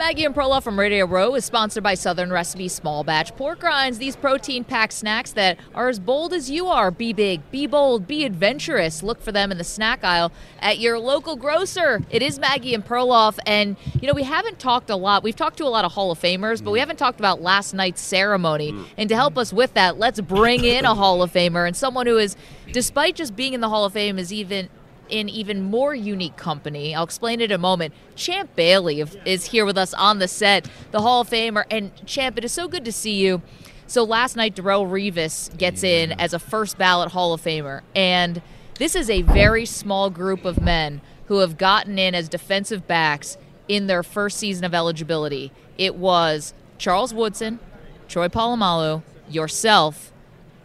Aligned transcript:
Maggie 0.00 0.24
and 0.24 0.34
Perloff 0.34 0.62
from 0.62 0.78
Radio 0.78 1.04
Row 1.04 1.34
is 1.34 1.44
sponsored 1.44 1.82
by 1.82 1.92
Southern 1.92 2.32
Recipe 2.32 2.68
Small 2.68 3.04
Batch 3.04 3.36
Pork 3.36 3.62
Rinds. 3.62 3.98
These 3.98 4.16
protein 4.16 4.64
packed 4.64 4.94
snacks 4.94 5.32
that 5.32 5.58
are 5.74 5.90
as 5.90 5.98
bold 5.98 6.32
as 6.32 6.50
you 6.50 6.68
are. 6.68 6.90
Be 6.90 7.12
big, 7.12 7.42
be 7.50 7.66
bold, 7.66 8.06
be 8.06 8.24
adventurous. 8.24 9.02
Look 9.02 9.20
for 9.20 9.30
them 9.30 9.52
in 9.52 9.58
the 9.58 9.62
snack 9.62 10.02
aisle 10.02 10.32
at 10.58 10.78
your 10.78 10.98
local 10.98 11.36
grocer. 11.36 12.00
It 12.08 12.22
is 12.22 12.38
Maggie 12.38 12.72
and 12.72 12.82
Perloff. 12.82 13.38
And, 13.44 13.76
you 14.00 14.08
know, 14.08 14.14
we 14.14 14.22
haven't 14.22 14.58
talked 14.58 14.88
a 14.88 14.96
lot. 14.96 15.22
We've 15.22 15.36
talked 15.36 15.58
to 15.58 15.64
a 15.64 15.68
lot 15.68 15.84
of 15.84 15.92
Hall 15.92 16.10
of 16.10 16.18
Famers, 16.18 16.64
but 16.64 16.70
we 16.70 16.78
mm. 16.78 16.80
haven't 16.80 16.96
talked 16.96 17.20
about 17.20 17.42
last 17.42 17.74
night's 17.74 18.00
ceremony. 18.00 18.72
Mm. 18.72 18.86
And 18.96 19.08
to 19.10 19.16
help 19.16 19.36
us 19.36 19.52
with 19.52 19.74
that, 19.74 19.98
let's 19.98 20.18
bring 20.22 20.64
in 20.64 20.86
a 20.86 20.94
Hall 20.94 21.22
of 21.22 21.30
Famer 21.30 21.66
and 21.66 21.76
someone 21.76 22.06
who 22.06 22.16
is, 22.16 22.36
despite 22.72 23.16
just 23.16 23.36
being 23.36 23.52
in 23.52 23.60
the 23.60 23.68
Hall 23.68 23.84
of 23.84 23.92
Fame, 23.92 24.18
is 24.18 24.32
even 24.32 24.70
in 25.10 25.28
even 25.28 25.62
more 25.62 25.94
unique 25.94 26.36
company. 26.36 26.94
I'll 26.94 27.04
explain 27.04 27.40
it 27.40 27.50
in 27.50 27.54
a 27.54 27.58
moment. 27.58 27.94
Champ 28.14 28.54
Bailey 28.56 29.04
is 29.24 29.46
here 29.46 29.64
with 29.64 29.76
us 29.76 29.92
on 29.94 30.18
the 30.18 30.28
set, 30.28 30.68
the 30.90 31.00
Hall 31.00 31.22
of 31.22 31.30
Famer. 31.30 31.64
And 31.70 31.90
Champ, 32.06 32.38
it 32.38 32.44
is 32.44 32.52
so 32.52 32.68
good 32.68 32.84
to 32.84 32.92
see 32.92 33.14
you. 33.14 33.42
So 33.86 34.04
last 34.04 34.36
night, 34.36 34.54
Darrelle 34.54 34.88
Revis 34.88 35.56
gets 35.58 35.82
in 35.82 36.12
as 36.12 36.32
a 36.32 36.38
first 36.38 36.78
ballot 36.78 37.10
Hall 37.12 37.32
of 37.32 37.42
Famer. 37.42 37.80
And 37.94 38.40
this 38.76 38.94
is 38.94 39.10
a 39.10 39.22
very 39.22 39.66
small 39.66 40.10
group 40.10 40.44
of 40.44 40.60
men 40.60 41.00
who 41.26 41.38
have 41.38 41.58
gotten 41.58 41.98
in 41.98 42.14
as 42.14 42.28
defensive 42.28 42.86
backs 42.86 43.36
in 43.68 43.86
their 43.86 44.02
first 44.02 44.38
season 44.38 44.64
of 44.64 44.74
eligibility. 44.74 45.52
It 45.76 45.94
was 45.94 46.54
Charles 46.78 47.12
Woodson, 47.12 47.60
Troy 48.08 48.28
Polamalu, 48.28 49.02
yourself, 49.28 50.09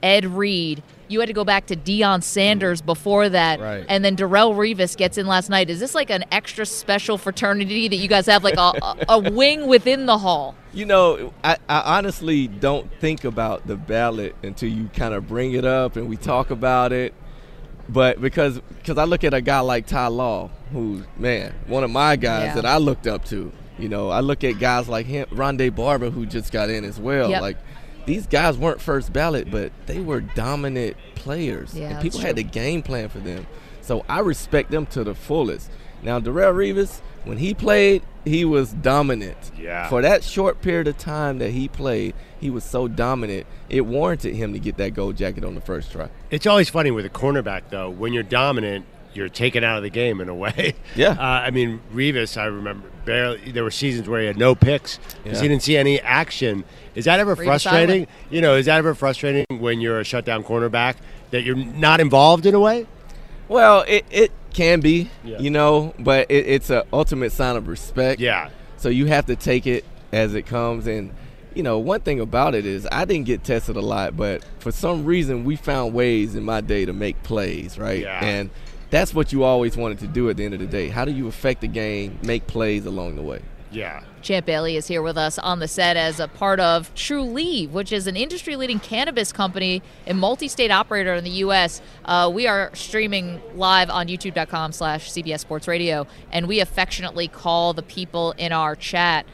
Ed 0.06 0.26
Reed, 0.26 0.84
you 1.08 1.20
had 1.20 1.28
to 1.28 1.34
go 1.34 1.44
back 1.44 1.66
to 1.68 1.76
Deion 1.76 2.22
Sanders 2.22 2.82
mm. 2.82 2.86
before 2.86 3.28
that, 3.30 3.60
Right. 3.60 3.84
and 3.90 4.06
then 4.06 4.16
Darrelle 4.16 4.54
Revis 4.56 4.96
gets 4.96 5.18
in 5.18 5.26
last 5.26 5.50
night. 5.50 5.70
Is 5.70 5.80
this 5.80 5.96
like 5.96 6.12
an 6.12 6.24
extra 6.32 6.66
special 6.66 7.18
fraternity 7.18 7.88
that 7.88 7.96
you 7.96 8.08
guys 8.08 8.28
have, 8.28 8.44
like 8.44 8.56
a, 8.58 8.72
a, 8.82 8.98
a 9.10 9.20
wing 9.32 9.68
within 9.68 10.06
the 10.06 10.20
hall? 10.20 10.56
You 10.74 10.86
know, 10.86 11.34
I, 11.44 11.58
I 11.68 11.98
honestly 11.98 12.48
don't 12.48 12.92
think 13.00 13.24
about 13.24 13.66
the 13.66 13.76
ballot 13.76 14.36
until 14.44 14.70
you 14.70 14.90
kind 14.94 15.14
of 15.16 15.28
bring 15.28 15.54
it 15.54 15.66
up 15.66 15.96
and 15.96 16.08
we 16.08 16.18
talk 16.18 16.52
about 16.52 16.94
it. 16.94 17.14
But 17.88 18.20
because 18.20 18.60
because 18.60 18.98
I 18.98 19.04
look 19.06 19.24
at 19.24 19.34
a 19.34 19.42
guy 19.42 19.60
like 19.60 19.86
Ty 19.86 20.08
Law, 20.08 20.50
who's 20.72 21.04
man, 21.18 21.54
one 21.68 21.84
of 21.84 21.92
my 21.92 22.16
guys 22.16 22.46
Yeah. 22.48 22.56
that 22.56 22.66
I 22.66 22.78
looked 22.78 23.08
up 23.08 23.26
to. 23.26 23.52
You 23.78 23.90
know, 23.90 24.10
I 24.10 24.22
look 24.22 24.44
at 24.44 24.58
guys 24.60 24.88
like 24.88 25.06
him, 25.06 25.28
Rondé 25.32 25.74
Barber, 25.76 26.10
who 26.10 26.26
just 26.26 26.52
got 26.52 26.70
in 26.70 26.84
as 26.86 27.00
well. 27.00 27.30
Yep. 27.30 27.42
Like 27.42 27.58
these 28.06 28.28
guys 28.28 28.58
weren't 28.58 28.82
first 28.82 29.12
ballot, 29.14 29.50
but 29.52 29.72
they 29.86 30.00
were 30.00 30.22
dominant 30.22 30.96
players, 31.16 31.74
Yeah, 31.74 31.90
and 31.92 32.02
people 32.02 32.20
had 32.20 32.36
true. 32.36 32.44
the 32.44 32.50
game 32.50 32.82
plan 32.84 33.10
for 33.10 33.20
them. 33.20 33.48
So 33.82 34.06
I 34.10 34.20
respect 34.20 34.72
them 34.72 34.86
to 34.88 35.04
the 35.04 35.16
fullest. 35.16 35.72
Now, 36.04 36.20
Darrelle 36.20 36.54
Revis, 36.54 37.02
when 37.24 37.38
he 37.38 37.54
played, 37.54 38.04
he 38.26 38.46
was 38.46 38.74
dominant. 38.74 39.38
Yeah. 39.60 39.88
For 39.90 40.02
that 40.02 40.24
short 40.24 40.62
period 40.62 40.88
of 40.88 40.98
time 40.98 41.40
that 41.40 41.52
he 41.52 41.68
played, 41.68 42.14
he 42.40 42.50
was 42.50 42.64
so 42.64 42.88
dominant. 42.88 43.48
It 43.70 43.82
warranted 43.82 44.36
him 44.36 44.54
to 44.54 44.60
get 44.60 44.78
that 44.78 44.94
gold 44.94 45.18
jacket 45.18 45.44
on 45.44 45.56
the 45.56 45.62
first 45.62 45.92
try. 45.92 46.10
It's 46.30 46.46
always 46.46 46.70
funny 46.70 46.92
with 46.92 47.06
a 47.06 47.10
cornerback, 47.10 47.64
though. 47.70 47.90
When 47.90 48.14
you're 48.14 48.24
dominant, 48.24 48.86
you're 49.16 49.30
taken 49.30 49.64
out 49.64 49.78
of 49.78 49.84
the 49.84 49.90
game 49.90 50.20
in 50.22 50.30
a 50.30 50.36
way. 50.36 50.74
Yeah. 50.96 51.12
Uh, 51.12 51.22
I 51.22 51.52
mean, 51.52 51.82
Revis, 51.94 52.38
I 52.40 52.46
remember 52.46 52.88
barely. 53.06 53.52
There 53.52 53.64
were 53.64 53.72
seasons 53.72 54.08
where 54.08 54.22
he 54.22 54.28
had 54.28 54.38
no 54.38 54.56
picks 54.56 54.98
because 55.24 55.38
Yeah. 55.40 55.42
he 55.44 55.48
didn't 55.50 55.64
see 55.64 55.78
any 55.78 56.00
action. 56.02 56.64
Is 56.96 57.06
that 57.06 57.20
ever 57.20 57.36
Revis 57.36 57.46
frustrating? 57.46 57.90
Island. 58.04 58.08
You 58.30 58.42
know, 58.42 58.56
is 58.56 58.66
that 58.68 58.78
ever 58.78 58.96
frustrating 58.96 59.46
when 59.60 59.82
you're 59.82 60.00
a 60.00 60.04
shutdown 60.06 60.44
cornerback 60.44 60.96
that 61.32 61.44
you're 61.44 61.56
not 61.56 62.00
involved 62.00 62.46
in 62.46 62.56
a 62.56 62.60
way? 62.60 62.88
Well, 63.48 63.84
it, 63.88 64.06
it 64.10 64.32
can 64.54 64.80
be, 64.80 65.10
Yeah. 65.24 65.40
you 65.40 65.50
know, 65.50 65.94
but 66.00 66.32
it, 66.32 66.48
it's 66.48 66.70
an 66.70 66.84
ultimate 66.94 67.32
sign 67.32 67.56
of 67.58 67.68
respect. 67.68 68.20
Yeah. 68.22 68.50
So 68.78 68.90
you 68.90 69.06
have 69.08 69.26
to 69.28 69.36
take 69.36 69.68
it 69.68 69.84
as 70.14 70.34
it 70.34 70.44
comes. 70.44 70.88
And, 70.88 71.12
you 71.54 71.62
know, 71.64 71.78
one 71.78 72.00
thing 72.02 72.20
about 72.22 72.56
it 72.56 72.66
is 72.66 72.88
I 72.92 73.06
didn't 73.06 73.26
get 73.26 73.44
tested 73.44 73.76
a 73.76 73.82
lot, 73.82 74.16
but 74.16 74.44
for 74.60 74.72
some 74.72 75.04
reason 75.06 75.44
we 75.44 75.58
found 75.58 75.94
ways 75.94 76.36
in 76.36 76.44
my 76.44 76.62
day 76.62 76.86
to 76.86 76.94
make 76.94 77.22
plays, 77.24 77.78
right? 77.78 78.02
Yeah. 78.02 78.24
And 78.24 78.50
that's 78.90 79.14
what 79.14 79.32
you 79.32 79.44
always 79.44 79.76
wanted 79.76 80.00
to 80.00 80.08
do 80.08 80.30
at 80.30 80.38
the 80.38 80.46
end 80.46 80.54
of 80.54 80.60
the 80.60 80.68
day. 80.68 80.90
How 80.90 81.06
do 81.06 81.12
you 81.12 81.28
affect 81.28 81.62
the 81.62 81.68
game, 81.68 82.20
make 82.24 82.48
plays 82.48 82.86
along 82.86 83.16
the 83.16 83.22
way? 83.22 83.42
Yeah. 83.72 84.04
Champ 84.22 84.46
Bailey 84.46 84.78
is 84.78 84.88
here 84.88 85.02
with 85.02 85.18
us 85.18 85.38
on 85.38 85.60
the 85.60 85.68
set 85.68 85.98
as 85.98 86.20
a 86.20 86.28
part 86.28 86.60
of 86.60 86.94
Trulieve, 86.96 87.72
which 87.72 87.92
is 87.92 88.08
an 88.08 88.16
industry 88.16 88.56
leading 88.56 88.80
cannabis 88.80 89.34
company 89.34 89.84
and 90.08 90.18
multi 90.18 90.48
state 90.48 90.72
operator 90.72 91.14
in 91.14 91.24
the 91.24 91.30
U.S. 91.32 91.82
Uh, 92.06 92.32
we 92.34 92.48
are 92.48 92.74
streaming 92.74 93.42
live 93.56 93.90
on 93.90 94.08
youtube.com 94.08 94.72
slash 94.72 95.12
CBS 95.12 95.42
Sports 95.42 95.68
Radio, 95.68 96.08
and 96.32 96.48
we 96.48 96.60
affectionately 96.60 97.28
call 97.28 97.74
the 97.74 97.84
people 97.84 98.34
in 98.38 98.54
our 98.54 98.76
chat 98.76 99.26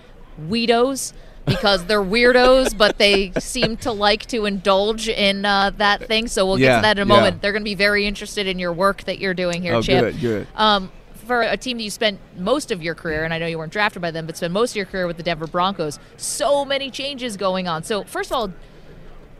weedos 0.48 1.14
because 1.56 1.86
they're 1.86 2.02
weirdos, 2.02 2.78
but 2.78 2.98
they 2.98 3.32
seem 3.40 3.78
to 3.78 3.92
like 3.92 4.26
to 4.28 4.46
indulge 4.46 5.08
in 5.10 5.46
uh, 5.46 5.72
that 5.78 6.08
thing. 6.08 6.28
So 6.28 6.46
we'll 6.46 6.58
get 6.58 6.78
to 6.78 6.82
that 6.82 6.98
in 6.98 7.08
a 7.08 7.14
yeah. 7.14 7.18
moment. 7.18 7.42
They're 7.42 7.52
going 7.52 7.64
to 7.64 7.70
be 7.70 7.76
very 7.76 8.06
interested 8.08 8.48
in 8.48 8.60
your 8.60 8.74
work 8.74 9.04
that 9.04 9.20
you're 9.20 9.34
doing 9.34 9.62
here, 9.62 9.76
Oh, 9.76 9.82
Champ. 9.82 10.14
good, 10.14 10.20
good. 10.22 10.48
Um, 10.56 10.92
for 11.26 11.42
a 11.42 11.56
team 11.56 11.78
that 11.78 11.84
you 11.84 11.90
spent 11.92 12.20
most 12.38 12.72
of 12.72 12.82
your 12.82 12.96
career, 12.96 13.24
and 13.24 13.34
I 13.34 13.38
know 13.38 13.46
you 13.48 13.58
weren't 13.58 13.72
drafted 13.72 14.02
by 14.02 14.12
them, 14.12 14.26
but 14.26 14.36
spent 14.38 14.52
most 14.54 14.72
of 14.72 14.76
your 14.76 14.86
career 14.86 15.08
with 15.08 15.18
the 15.18 15.24
Denver 15.24 15.48
Broncos. 15.48 16.00
So 16.18 16.66
many 16.66 16.90
changes 16.92 17.38
going 17.38 17.68
on. 17.68 17.84
So 17.84 18.04
first 18.04 18.32
of 18.32 18.38
all, 18.38 18.54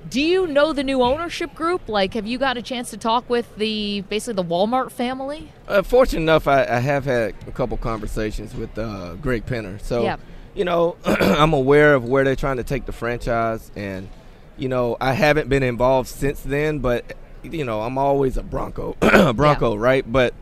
do 0.10 0.22
you 0.22 0.48
know 0.48 0.74
the 0.74 0.84
new 0.84 1.02
ownership 1.02 1.54
group? 1.54 1.88
Like, 1.88 2.14
have 2.16 2.26
you 2.26 2.38
got 2.38 2.58
a 2.58 2.62
chance 2.62 2.90
to 2.92 2.98
talk 2.98 3.30
with 3.30 3.56
the 3.58 4.02
basically 4.02 4.42
the 4.42 4.50
Walmart 4.50 4.92
family? 4.92 5.52
Uh, 5.68 5.84
fortunate 5.84 6.22
enough, 6.22 6.48
I, 6.48 6.66
I 6.66 6.80
have 6.80 7.06
had 7.06 7.36
a 7.48 7.52
couple 7.52 7.78
conversations 7.78 8.56
with 8.56 8.78
uh, 8.78 9.16
Greg 9.16 9.46
Penner. 9.46 9.80
So, 9.82 10.04
Yeah. 10.04 10.18
You 10.56 10.66
know, 10.66 10.98
I'm 11.06 11.54
aware 11.54 11.94
of 11.94 12.06
where 12.06 12.24
they're 12.24 12.36
trying 12.36 12.58
to 12.58 12.64
take 12.64 12.86
the 12.86 12.92
franchise. 12.92 13.72
And, 13.76 14.10
you 14.58 14.70
know, 14.70 14.98
I 15.00 15.14
haven't 15.14 15.50
been 15.50 15.64
involved 15.64 16.10
since 16.10 16.42
then, 16.42 16.80
but, 16.80 17.16
you 17.44 17.64
know, 17.64 17.82
I'm 17.82 17.98
always 17.98 18.38
a 18.38 18.44
Bronco, 18.44 18.96
a 19.02 19.34
Bronco, 19.34 19.76
right? 19.76 20.10
But 20.10 20.34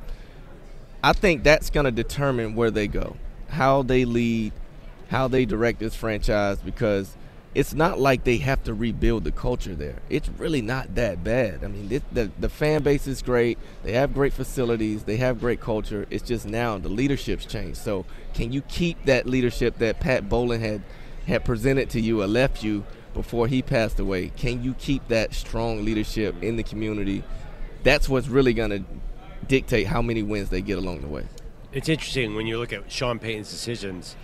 I 1.03 1.13
think 1.13 1.43
that's 1.43 1.69
going 1.69 1.85
to 1.85 1.91
determine 1.91 2.55
where 2.55 2.71
they 2.71 2.87
go, 2.87 3.15
how 3.49 3.83
they 3.83 4.05
lead, 4.05 4.53
how 5.09 5.27
they 5.27 5.45
direct 5.45 5.79
this 5.79 5.95
franchise, 5.95 6.59
because 6.59 7.15
it's 7.55 7.73
not 7.73 7.99
like 7.99 8.23
they 8.23 8.37
have 8.37 8.63
to 8.65 8.73
rebuild 8.73 9.23
the 9.23 9.31
culture 9.31 9.73
there. 9.73 9.95
It's 10.09 10.29
really 10.29 10.61
not 10.61 10.95
that 10.95 11.23
bad. 11.23 11.63
I 11.63 11.67
mean, 11.67 11.87
this, 11.87 12.03
the 12.11 12.31
the 12.39 12.49
fan 12.49 12.83
base 12.83 13.07
is 13.07 13.21
great. 13.21 13.57
They 13.83 13.93
have 13.93 14.13
great 14.13 14.33
facilities. 14.33 15.03
They 15.03 15.17
have 15.17 15.39
great 15.39 15.59
culture. 15.59 16.05
It's 16.09 16.23
just 16.23 16.45
now 16.45 16.77
the 16.77 16.89
leadership's 16.89 17.45
changed. 17.45 17.77
So, 17.77 18.05
can 18.33 18.51
you 18.51 18.61
keep 18.61 19.03
that 19.05 19.25
leadership 19.25 19.79
that 19.79 19.99
Pat 19.99 20.29
Bowlen 20.29 20.61
had 20.61 20.83
had 21.25 21.43
presented 21.43 21.89
to 21.91 21.99
you 21.99 22.21
or 22.21 22.27
left 22.27 22.63
you 22.63 22.85
before 23.13 23.47
he 23.47 23.61
passed 23.61 23.99
away? 23.99 24.29
Can 24.35 24.63
you 24.63 24.75
keep 24.75 25.07
that 25.07 25.33
strong 25.33 25.83
leadership 25.83 26.41
in 26.43 26.55
the 26.55 26.63
community? 26.63 27.23
That's 27.83 28.07
what's 28.07 28.27
really 28.27 28.53
going 28.53 28.71
to 28.71 28.83
dictate 29.47 29.87
how 29.87 30.01
many 30.01 30.21
wins 30.21 30.49
they 30.49 30.61
get 30.61 30.77
along 30.77 31.01
the 31.01 31.07
way. 31.07 31.25
It's 31.71 31.89
interesting 31.89 32.35
when 32.35 32.45
you 32.45 32.59
look 32.59 32.73
at 32.73 32.91
Sean 32.91 33.19
Payton's 33.19 33.49
decisions. 33.49 34.15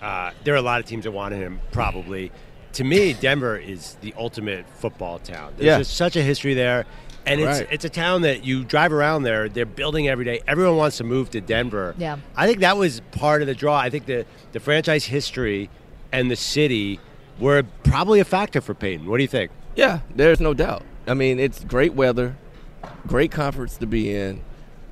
Uh, 0.00 0.32
there 0.44 0.54
are 0.54 0.58
a 0.58 0.62
lot 0.62 0.80
of 0.80 0.86
teams 0.86 1.04
that 1.04 1.12
wanted 1.12 1.38
him, 1.38 1.60
probably. 1.70 2.32
To 2.74 2.84
me, 2.84 3.12
Denver 3.12 3.56
is 3.56 3.96
the 4.00 4.14
ultimate 4.18 4.64
football 4.78 5.18
town. 5.18 5.52
There's 5.56 5.66
Yeah. 5.66 5.78
just 5.78 5.94
such 5.96 6.16
a 6.16 6.22
history 6.22 6.54
there, 6.54 6.86
and 7.26 7.40
it's 7.40 7.60
Right. 7.60 7.68
it's 7.70 7.84
a 7.84 7.88
town 7.90 8.22
that 8.22 8.44
you 8.44 8.64
drive 8.64 8.92
around 8.92 9.24
there. 9.24 9.48
They're 9.48 9.66
building 9.66 10.08
every 10.08 10.24
day. 10.24 10.40
Everyone 10.48 10.76
wants 10.76 10.96
to 10.98 11.04
move 11.04 11.30
to 11.30 11.40
Denver. 11.40 11.94
Yeah. 11.98 12.16
I 12.36 12.46
think 12.46 12.60
that 12.60 12.76
was 12.76 13.00
part 13.12 13.42
of 13.42 13.46
the 13.48 13.54
draw. 13.54 13.76
I 13.78 13.90
think 13.90 14.06
the 14.06 14.24
the 14.52 14.60
franchise 14.60 15.06
history 15.06 15.68
and 16.12 16.30
the 16.30 16.36
city 16.36 16.98
were 17.38 17.62
probably 17.84 18.20
a 18.20 18.24
factor 18.24 18.60
for 18.60 18.74
Payton. 18.74 19.06
What 19.06 19.16
do 19.18 19.22
you 19.22 19.28
think? 19.28 19.50
Yeah, 19.76 20.00
there's 20.14 20.40
no 20.40 20.52
doubt. 20.54 20.82
I 21.06 21.14
mean, 21.14 21.38
it's 21.40 21.64
great 21.64 21.94
weather, 21.94 22.36
great 23.06 23.30
conference 23.30 23.76
to 23.78 23.86
be 23.86 24.14
in, 24.14 24.40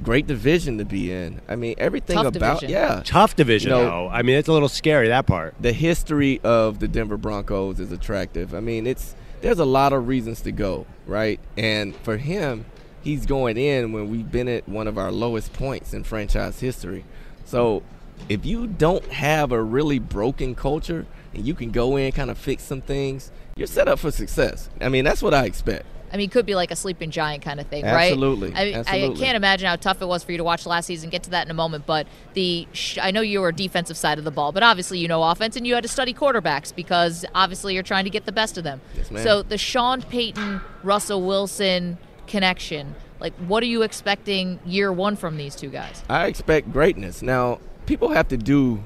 great 0.02 0.26
division 0.26 0.78
to 0.78 0.84
be 0.84 1.12
in. 1.12 1.40
I 1.48 1.56
mean, 1.56 1.74
everything 1.78 2.16
Tough 2.16 2.34
about 2.34 2.60
division. 2.60 2.70
yeah. 2.70 3.02
Tough 3.04 3.36
division, 3.36 3.70
You 3.70 3.76
know- 3.76 3.84
though. 3.84 4.08
I 4.08 4.22
mean, 4.22 4.36
it's 4.36 4.48
a 4.48 4.52
little 4.52 4.68
scary 4.68 5.08
that 5.08 5.26
part. 5.26 5.54
The 5.60 5.72
history 5.72 6.40
of 6.42 6.78
the 6.78 6.88
Denver 6.88 7.16
Broncos 7.16 7.80
is 7.80 7.92
attractive. 7.92 8.54
I 8.54 8.60
mean, 8.60 8.86
it's 8.86 9.14
there's 9.40 9.58
a 9.58 9.64
lot 9.64 9.92
of 9.92 10.06
reasons 10.08 10.40
to 10.42 10.52
go, 10.52 10.86
right? 11.06 11.40
And 11.56 11.96
for 11.96 12.18
him, 12.18 12.66
he's 13.02 13.24
going 13.26 13.56
in 13.56 13.92
when 13.92 14.10
we've 14.10 14.30
been 14.30 14.48
at 14.48 14.68
one 14.68 14.86
of 14.86 14.98
our 14.98 15.10
lowest 15.10 15.52
points 15.54 15.94
in 15.94 16.04
franchise 16.04 16.60
history. 16.60 17.04
So, 17.46 17.82
if 18.28 18.44
you 18.44 18.66
don't 18.66 19.04
have 19.06 19.50
a 19.50 19.62
really 19.62 19.98
broken 19.98 20.54
culture 20.54 21.06
and 21.32 21.46
you 21.46 21.54
can 21.54 21.70
go 21.70 21.96
in 21.96 22.12
kind 22.12 22.30
of 22.30 22.36
fix 22.36 22.62
some 22.64 22.82
things, 22.82 23.30
you're 23.56 23.66
set 23.66 23.88
up 23.88 23.98
for 23.98 24.10
success. 24.10 24.68
I 24.80 24.90
mean, 24.90 25.04
that's 25.04 25.22
what 25.22 25.32
I 25.32 25.46
expect. 25.46 25.86
I 26.12 26.16
mean, 26.16 26.28
it 26.28 26.32
could 26.32 26.46
be 26.46 26.54
like 26.54 26.70
a 26.70 26.76
sleeping 26.76 27.10
giant 27.10 27.42
kind 27.42 27.60
of 27.60 27.66
thing, 27.68 27.84
Absolutely. 27.84 28.50
right? 28.50 28.74
I, 28.74 28.78
Absolutely. 28.80 29.16
I 29.16 29.24
can't 29.26 29.36
imagine 29.36 29.68
how 29.68 29.76
tough 29.76 30.02
it 30.02 30.06
was 30.06 30.24
for 30.24 30.32
you 30.32 30.38
to 30.38 30.44
watch 30.44 30.66
last 30.66 30.86
season. 30.86 31.08
Get 31.10 31.22
to 31.24 31.30
that 31.30 31.46
in 31.46 31.50
a 31.50 31.54
moment, 31.54 31.86
but 31.86 32.06
the 32.34 32.66
sh- 32.72 32.98
I 33.00 33.10
know 33.12 33.20
you 33.20 33.40
were 33.40 33.52
defensive 33.52 33.96
side 33.96 34.18
of 34.18 34.24
the 34.24 34.30
ball, 34.30 34.50
but 34.52 34.62
obviously 34.62 34.98
you 34.98 35.06
know 35.08 35.22
offense, 35.22 35.54
and 35.56 35.66
you 35.66 35.74
had 35.74 35.82
to 35.84 35.88
study 35.88 36.12
quarterbacks 36.12 36.74
because 36.74 37.24
obviously 37.34 37.74
you're 37.74 37.82
trying 37.82 38.04
to 38.04 38.10
get 38.10 38.26
the 38.26 38.32
best 38.32 38.58
of 38.58 38.64
them. 38.64 38.80
Yes, 38.96 39.10
ma'am. 39.10 39.22
So 39.22 39.42
the 39.42 39.58
Sean 39.58 40.02
Payton, 40.02 40.60
Russell 40.82 41.22
Wilson 41.22 41.98
connection, 42.26 42.94
like, 43.20 43.34
what 43.46 43.62
are 43.62 43.66
you 43.66 43.82
expecting 43.82 44.58
year 44.64 44.92
one 44.92 45.14
from 45.16 45.36
these 45.36 45.54
two 45.54 45.68
guys? 45.68 46.02
I 46.08 46.26
expect 46.26 46.72
greatness. 46.72 47.22
Now, 47.22 47.60
people 47.86 48.08
have 48.10 48.28
to 48.28 48.36
do, 48.36 48.82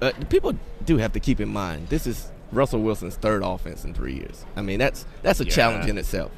uh, 0.00 0.12
people 0.30 0.54
do 0.84 0.98
have 0.98 1.12
to 1.12 1.20
keep 1.20 1.40
in 1.40 1.48
mind 1.48 1.88
this 1.88 2.06
is 2.06 2.30
Russell 2.50 2.80
Wilson's 2.82 3.16
third 3.16 3.42
offense 3.42 3.84
in 3.84 3.94
three 3.94 4.14
years. 4.14 4.44
I 4.56 4.62
mean, 4.62 4.78
that's 4.78 5.06
that's 5.22 5.40
a 5.40 5.44
Yeah. 5.44 5.50
challenge 5.50 5.88
in 5.88 5.96
itself. 5.98 6.30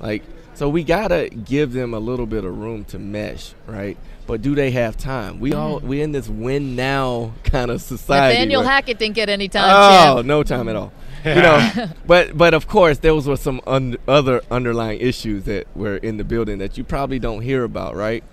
Like, 0.00 0.22
so 0.54 0.68
we 0.68 0.84
gotta 0.84 1.28
give 1.28 1.72
them 1.72 1.92
a 1.94 1.98
little 1.98 2.26
bit 2.26 2.44
of 2.44 2.56
room 2.56 2.84
to 2.86 2.98
mesh, 2.98 3.52
right? 3.66 3.96
But 4.26 4.42
do 4.42 4.54
they 4.54 4.70
have 4.72 4.96
time? 4.96 5.38
We 5.38 5.52
all 5.52 5.80
mm. 5.80 5.84
we 5.84 6.00
in 6.00 6.12
this 6.12 6.28
win 6.28 6.74
now 6.74 7.32
kind 7.44 7.70
of 7.70 7.80
society. 7.82 8.34
Nathaniel 8.34 8.62
right? 8.62 8.70
Hackett 8.70 8.98
didn't 8.98 9.14
get 9.14 9.28
any 9.28 9.48
time. 9.48 9.70
Oh, 9.70 10.16
Champ. 10.16 10.26
no 10.26 10.42
time 10.42 10.68
at 10.68 10.76
all. 10.76 10.92
You 11.24 11.34
know, 11.34 11.88
but 12.06 12.36
but 12.36 12.54
of 12.54 12.68
course 12.68 12.98
those 12.98 13.26
were 13.26 13.36
some 13.36 13.60
un- 13.66 13.96
other 14.08 14.42
underlying 14.50 15.00
issues 15.00 15.44
that 15.44 15.66
were 15.76 15.96
in 15.96 16.16
the 16.16 16.24
building 16.24 16.58
that 16.58 16.78
you 16.78 16.84
probably 16.84 17.18
don't 17.18 17.42
hear 17.42 17.64
about, 17.64 17.94
right? 17.94 18.24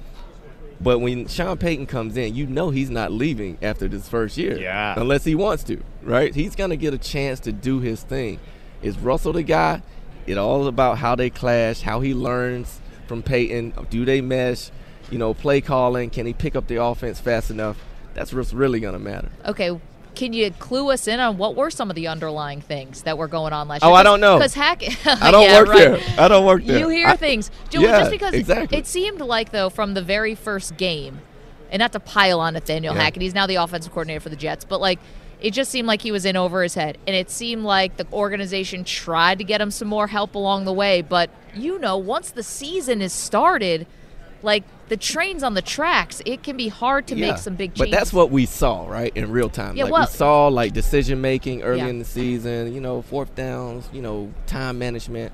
But 0.79 0.99
when 0.99 1.27
Sean 1.27 1.57
Payton 1.57 1.85
comes 1.85 2.17
in, 2.17 2.35
you 2.35 2.45
know 2.45 2.69
he's 2.69 2.89
not 2.89 3.11
leaving 3.11 3.57
after 3.61 3.87
this 3.87 4.09
first 4.09 4.37
year, 4.37 4.57
Yeah. 4.59 4.95
unless 4.97 5.23
he 5.23 5.33
wants 5.33 5.63
to, 5.65 5.81
right? 6.01 6.35
He's 6.35 6.55
gonna 6.55 6.75
get 6.75 6.93
a 6.93 6.97
chance 6.97 7.39
to 7.41 7.51
do 7.51 7.79
his 7.79 8.01
thing. 8.03 8.39
Is 8.81 8.97
Russell 8.99 9.33
the 9.33 9.43
guy? 9.43 9.81
It 10.25 10.37
all 10.37 10.67
about 10.67 10.97
how 10.99 11.15
they 11.15 11.29
clash, 11.29 11.81
how 11.81 11.99
he 11.99 12.13
learns 12.13 12.79
from 13.07 13.23
Payton. 13.23 13.73
Do 13.89 14.05
they 14.05 14.21
mesh? 14.21 14.71
You 15.11 15.17
know, 15.17 15.33
play 15.33 15.61
calling. 15.61 16.09
Can 16.09 16.25
he 16.25 16.33
pick 16.33 16.55
up 16.55 16.67
the 16.67 16.81
offense 16.81 17.19
fast 17.19 17.51
enough? 17.51 17.77
That's 18.13 18.33
what's 18.33 18.53
really 18.53 18.79
gonna 18.79 18.99
matter. 18.99 19.29
Okay, 19.45 19.79
can 20.15 20.33
you 20.33 20.51
clue 20.51 20.91
us 20.91 21.07
in 21.07 21.19
on 21.19 21.37
what 21.37 21.55
were 21.55 21.69
some 21.69 21.89
of 21.89 21.95
the 21.95 22.07
underlying 22.07 22.61
things 22.61 23.03
that 23.03 23.17
were 23.17 23.27
going 23.27 23.53
on 23.53 23.67
last 23.67 23.83
oh, 23.83 23.87
year? 23.87 23.93
Oh. 23.93 23.99
I 23.99 24.03
don't 24.03 24.21
know. 24.21 24.37
Because 24.37 24.53
hack, 24.53 24.83
I 25.05 25.31
don't 25.31 25.43
Yeah, 25.43 25.59
work 25.59 25.67
right. 25.69 25.77
there. 25.77 25.99
I 26.17 26.27
don't 26.27 26.45
work 26.45 26.63
there. 26.63 26.79
You 26.79 26.89
hear 26.89 27.07
I- 27.07 27.15
things, 27.15 27.51
Yeah, 27.71 27.99
just 27.99 28.11
because 28.11 28.33
exactly. 28.33 28.77
it 28.77 28.87
seemed 28.87 29.19
like 29.19 29.51
though 29.51 29.69
from 29.69 29.93
the 29.93 30.01
very 30.01 30.35
first 30.35 30.77
game, 30.77 31.21
and 31.71 31.79
not 31.79 31.91
to 31.93 31.99
pile 31.99 32.39
on 32.39 32.53
Nathaniel 32.53 32.95
Yeah. 32.95 33.01
Hackett, 33.01 33.21
he's 33.23 33.33
now 33.33 33.47
the 33.47 33.55
offensive 33.55 33.91
coordinator 33.91 34.19
for 34.19 34.29
the 34.29 34.35
Jets, 34.35 34.63
but 34.63 34.79
like 34.79 34.99
it 35.43 35.51
just 35.51 35.69
seemed 35.69 35.87
like 35.87 36.01
he 36.01 36.11
was 36.11 36.25
in 36.25 36.35
over 36.35 36.63
his 36.63 36.73
head, 36.73 36.97
and 37.05 37.15
it 37.15 37.29
seemed 37.29 37.63
like 37.63 37.97
the 37.97 38.07
organization 38.11 38.83
tried 38.83 39.37
to 39.37 39.43
get 39.43 39.61
him 39.61 39.69
some 39.69 39.87
more 39.87 40.07
help 40.07 40.33
along 40.33 40.65
the 40.65 40.73
way, 40.73 41.01
but 41.03 41.29
you 41.53 41.77
know, 41.77 41.97
once 41.97 42.31
the 42.31 42.43
season 42.43 43.01
is 43.01 43.13
started. 43.13 43.85
Like 44.45 44.65
the 44.89 44.97
trains 44.97 45.41
on 45.41 45.53
the 45.53 45.61
tracks, 45.61 46.21
it 46.25 46.43
can 46.43 46.57
be 46.57 46.67
hard 46.67 47.07
to 47.07 47.15
Yeah. 47.15 47.29
make 47.29 47.37
some 47.37 47.55
big 47.55 47.75
changes. 47.75 47.89
But 47.93 47.97
that's 47.97 48.11
what 48.11 48.29
we 48.29 48.45
saw, 48.45 48.85
right, 48.85 49.09
in 49.15 49.31
real 49.31 49.47
time. 49.49 49.77
Yeah, 49.77 49.85
like 49.85 49.93
well- 49.93 50.01
we 50.01 50.07
saw 50.07 50.47
like 50.49 50.73
decision 50.73 51.21
making 51.21 51.61
early 51.61 51.79
Yeah. 51.79 51.87
in 51.87 51.99
the 51.99 52.03
season, 52.03 52.73
you 52.73 52.81
know, 52.81 53.01
fourth 53.03 53.33
downs, 53.35 53.87
you 53.93 54.01
know, 54.01 54.33
time 54.45 54.77
management. 54.77 55.31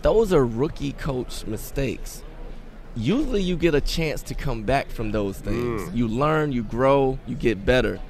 Those 0.00 0.32
are 0.32 0.46
rookie 0.46 0.92
coach 0.92 1.46
mistakes. 1.46 2.22
Usually 2.96 3.42
you 3.42 3.54
get 3.54 3.74
a 3.74 3.82
chance 3.82 4.22
to 4.22 4.34
come 4.34 4.62
back 4.62 4.90
from 4.90 5.12
those 5.12 5.36
things. 5.36 5.82
Mm. 5.82 5.94
You 5.94 6.08
learn, 6.08 6.50
you 6.52 6.62
grow, 6.62 7.18
you 7.26 7.34
get 7.34 7.66
better. 7.66 8.00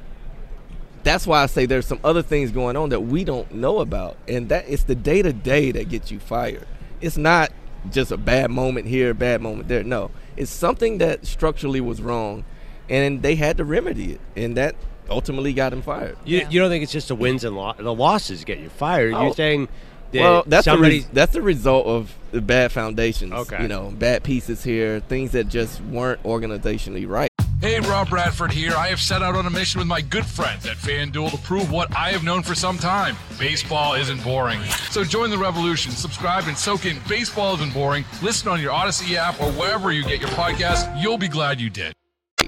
That's 1.08 1.26
why 1.26 1.42
I 1.42 1.46
say 1.46 1.64
there's 1.64 1.86
some 1.86 2.00
other 2.04 2.20
things 2.20 2.50
going 2.50 2.76
on 2.76 2.90
that 2.90 3.00
we 3.00 3.24
don't 3.24 3.50
know 3.54 3.78
about. 3.78 4.18
And 4.28 4.50
that 4.50 4.66
it's 4.68 4.82
the 4.82 4.94
day 4.94 5.22
to 5.22 5.32
day 5.32 5.70
that 5.72 5.88
gets 5.88 6.10
you 6.10 6.18
fired. 6.18 6.66
It's 7.00 7.16
not 7.16 7.50
just 7.90 8.12
a 8.12 8.18
bad 8.18 8.50
moment 8.50 8.86
here, 8.86 9.14
bad 9.14 9.40
moment 9.40 9.68
there. 9.68 9.82
No. 9.82 10.10
It's 10.36 10.50
something 10.50 10.98
that 10.98 11.26
structurally 11.26 11.80
was 11.80 12.02
wrong 12.02 12.44
and 12.90 13.22
they 13.22 13.36
had 13.36 13.56
to 13.56 13.64
remedy 13.64 14.12
it. 14.12 14.20
And 14.36 14.54
that 14.58 14.74
ultimately 15.08 15.54
got 15.54 15.72
him 15.72 15.80
fired. 15.80 16.18
You, 16.26 16.40
Yeah. 16.40 16.50
you 16.50 16.60
don't 16.60 16.68
think 16.68 16.82
it's 16.82 16.92
just 16.92 17.08
the 17.08 17.14
wins 17.14 17.42
and 17.42 17.56
lo- 17.56 17.72
the 17.78 17.94
losses 17.94 18.44
get 18.44 18.58
you 18.58 18.68
fired? 18.68 19.14
Oh. 19.14 19.22
You're 19.24 19.34
saying 19.34 19.68
that 20.12 20.20
well, 20.20 20.44
that's 20.46 20.66
the 20.66 20.72
somebody. 20.72 20.96
res- 20.98 21.08
that's 21.10 21.32
the 21.32 21.40
result 21.40 21.86
of 21.86 22.14
the 22.32 22.42
bad 22.42 22.70
foundations. 22.70 23.32
Okay. 23.32 23.62
You 23.62 23.68
know, 23.68 23.90
bad 23.98 24.24
pieces 24.24 24.62
here, 24.62 25.00
things 25.00 25.30
that 25.32 25.48
just 25.48 25.80
weren't 25.84 26.22
organizationally 26.24 27.08
right. 27.08 27.30
Hey, 27.60 27.80
Rob 27.80 28.08
Bradford 28.08 28.52
here. 28.52 28.72
I 28.76 28.86
have 28.88 29.00
set 29.00 29.20
out 29.20 29.34
on 29.34 29.44
a 29.44 29.50
mission 29.50 29.80
with 29.80 29.88
my 29.88 30.00
good 30.00 30.24
friends 30.24 30.64
at 30.64 30.76
FanDuel 30.76 31.32
to 31.32 31.38
prove 31.38 31.72
what 31.72 31.94
I 31.96 32.10
have 32.10 32.22
known 32.22 32.42
for 32.44 32.54
some 32.54 32.78
time. 32.78 33.16
Baseball 33.36 33.94
isn't 33.94 34.22
boring. 34.22 34.62
So 34.90 35.02
join 35.02 35.28
the 35.30 35.38
revolution. 35.38 35.90
Subscribe 35.90 36.44
and 36.46 36.56
soak 36.56 36.86
in 36.86 36.98
Baseball 37.08 37.56
Isn't 37.56 37.74
Boring. 37.74 38.04
Listen 38.22 38.48
on 38.48 38.60
your 38.60 38.70
Odyssey 38.70 39.16
app 39.16 39.40
or 39.40 39.50
wherever 39.52 39.90
you 39.90 40.04
get 40.04 40.20
your 40.20 40.28
podcast. 40.30 41.02
You'll 41.02 41.18
be 41.18 41.26
glad 41.26 41.60
you 41.60 41.68
did. 41.68 41.94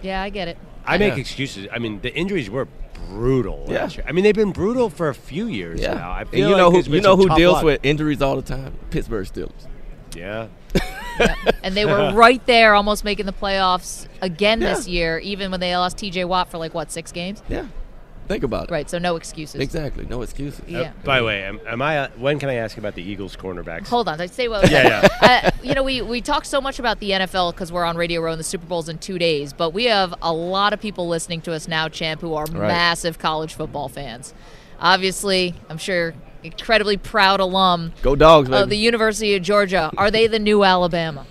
yeah, 0.01 0.23
I 0.23 0.31
get 0.31 0.47
it. 0.47 0.57
I 0.87 0.97
make 0.97 1.15
Yeah. 1.15 1.21
excuses. 1.21 1.67
I 1.73 1.81
mean, 1.81 2.01
the 2.01 2.15
injuries 2.15 2.49
were 2.49 2.69
brutal. 3.09 3.67
Yeah. 3.69 3.81
last 3.83 3.97
year. 3.97 4.07
I 4.09 4.13
mean, 4.13 4.23
they've 4.23 4.35
been 4.35 4.53
brutal 4.53 4.89
for 4.91 5.09
a 5.09 5.15
few 5.15 5.47
years 5.47 5.81
Yeah. 5.81 5.95
now. 5.95 6.11
I 6.13 6.21
and 6.21 6.31
feel 6.31 6.39
you 6.41 6.55
like 6.55 6.57
know 6.59 6.71
who 6.71 6.75
there's 6.75 6.85
been 6.87 6.95
you 6.95 7.01
know 7.01 7.13
some 7.15 7.19
who 7.21 7.29
tough 7.29 7.37
deals 7.37 7.55
luck. 7.55 7.65
with 7.65 7.81
injuries 7.83 8.23
all 8.23 8.37
the 8.37 8.43
time? 8.43 8.75
Pittsburgh 8.91 9.27
Steelers. 9.27 9.67
Yeah. 10.15 10.47
and 11.63 11.75
they 11.77 11.85
were 11.85 12.13
right 12.15 12.45
there, 12.47 12.75
almost 12.75 13.05
making 13.05 13.27
the 13.27 13.33
playoffs 13.33 14.07
again 14.21 14.61
Yeah. 14.61 14.75
this 14.75 14.89
year, 14.89 15.19
even 15.19 15.51
when 15.51 15.61
they 15.61 15.77
lost 15.77 15.99
T.J. 15.99 16.25
Watt 16.25 16.51
for 16.51 16.59
like 16.59 16.75
what 16.75 16.91
six 16.91 17.13
games. 17.13 17.43
Yeah. 17.49 17.67
Think 18.29 18.45
about 18.45 18.69
it. 18.69 18.71
Right, 18.71 18.89
so 18.89 18.99
no 19.01 19.17
excuses. 19.17 19.61
Exactly. 19.61 20.07
No 20.07 20.23
excuses. 20.23 20.63
Yeah. 20.69 20.93
By 21.03 21.19
the 21.19 21.25
way, 21.25 21.43
am, 21.43 21.59
am 21.67 21.83
I? 21.83 21.99
Uh, 21.99 22.09
when 22.17 22.39
can 22.39 22.49
I 22.49 22.55
ask 22.55 22.79
about 22.79 22.95
the 22.95 23.03
Eagles 23.03 23.35
cornerbacks? 23.35 23.89
Hold 23.89 24.07
on, 24.09 24.21
I 24.21 24.27
say 24.27 24.47
what. 24.47 24.71
Yeah, 24.71 25.09
uh, 25.21 25.51
you 25.65 25.75
know, 25.75 25.83
we 25.83 26.01
we 26.01 26.21
talk 26.21 26.45
so 26.45 26.61
much 26.61 26.79
about 26.79 27.01
the 27.01 27.11
NFL 27.11 27.51
because 27.55 27.73
we're 27.73 27.85
on 27.85 27.97
Radio 27.97 28.21
Row 28.21 28.31
and 28.31 28.39
the 28.39 28.45
Super 28.45 28.67
Bowl's 28.67 28.89
in 28.89 28.99
two 28.99 29.19
days, 29.19 29.53
but 29.53 29.71
we 29.71 29.87
have 29.87 30.15
a 30.23 30.33
lot 30.33 30.73
of 30.73 30.81
people 30.81 31.09
listening 31.09 31.41
to 31.41 31.53
us 31.53 31.67
now, 31.67 31.89
Champ, 31.89 32.21
who 32.21 32.35
are 32.35 32.45
Right. 32.45 32.69
massive 32.69 33.19
college 33.19 33.53
football 33.55 33.89
fans. 33.89 34.33
Obviously, 34.79 35.55
I'm 35.69 35.79
sure 35.79 36.15
incredibly 36.43 36.97
proud 36.97 37.41
alum 37.41 37.93
Go 38.03 38.17
dogs, 38.17 38.49
baby. 38.49 38.63
of 38.63 38.69
the 38.69 38.77
University 38.77 39.35
of 39.35 39.43
Georgia. 39.43 39.91
Are 39.97 40.11
they 40.11 40.27
the 40.27 40.39
new 40.39 40.65
Alabama? 40.65 41.27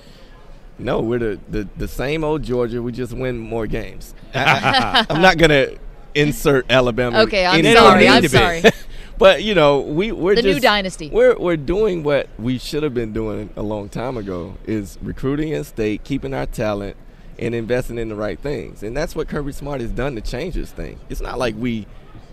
No, 0.78 1.02
we're 1.02 1.20
the, 1.20 1.40
the, 1.50 1.68
the 1.78 1.88
same 1.88 2.24
old 2.24 2.44
Georgia. 2.44 2.82
We 2.82 2.92
just 2.92 3.14
win 3.14 3.38
more 3.38 3.68
games. 3.68 4.14
I, 4.34 5.06
am 5.10 5.22
not 5.22 5.38
gonna 5.38 5.72
insert 6.16 6.66
Alabama. 6.70 7.20
Okay, 7.24 7.46
I'm 7.46 7.66
in 7.66 7.76
sorry. 7.76 8.08
I'm 8.08 8.28
sorry. 8.28 8.64
but 9.18 9.44
you 9.44 9.56
know, 9.56 9.82
we 9.82 10.12
we're 10.12 10.36
The 10.36 10.42
new 10.42 10.60
dynasty. 10.60 11.10
We're 11.10 11.38
we're 11.38 11.58
doing 11.58 12.04
what 12.04 12.30
we 12.38 12.58
should 12.58 12.84
have 12.84 12.94
been 12.94 13.12
doing 13.12 13.50
a 13.56 13.64
long 13.64 13.90
time 13.90 14.18
ago. 14.18 14.56
Is 14.66 14.98
recruiting 15.02 15.50
in 15.50 15.64
state, 15.66 16.04
keeping 16.04 16.34
our 16.34 16.46
talent, 16.46 16.96
and 17.40 17.56
investing 17.56 17.98
in 17.98 18.10
the 18.10 18.16
right 18.16 18.40
things. 18.40 18.84
And 18.84 18.96
that's 18.96 19.16
what 19.16 19.28
Kirby 19.28 19.54
Smart 19.54 19.82
has 19.82 19.92
done 19.92 20.16
to 20.16 20.22
change 20.22 20.56
this 20.56 20.72
thing. 20.72 21.00
It's 21.10 21.22
not 21.22 21.40
like 21.40 21.56
we, 21.58 21.88